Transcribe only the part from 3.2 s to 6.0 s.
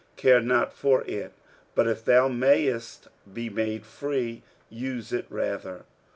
be made free, use it rather.